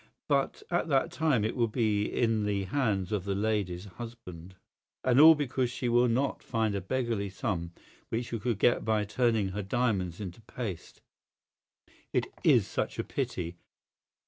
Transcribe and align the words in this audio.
But 0.27 0.63
at 0.71 0.87
that 0.87 1.11
time 1.11 1.45
it 1.45 1.55
will 1.55 1.67
be 1.67 2.05
in 2.07 2.43
the 2.45 2.63
hands 2.63 3.11
of 3.11 3.23
the 3.23 3.35
lady's 3.35 3.85
husband. 3.85 4.55
And 5.03 5.19
all 5.19 5.35
because 5.35 5.69
she 5.69 5.89
will 5.89 6.07
not 6.07 6.41
find 6.41 6.73
a 6.73 6.81
beggarly 6.81 7.29
sum 7.29 7.71
which 8.09 8.25
she 8.29 8.39
could 8.39 8.57
get 8.57 8.83
by 8.83 9.05
turning 9.05 9.49
her 9.49 9.61
diamonds 9.61 10.19
into 10.19 10.41
paste. 10.41 11.01
It 12.11 12.25
IS 12.43 12.65
such 12.65 12.97
a 12.97 13.03
pity. 13.03 13.57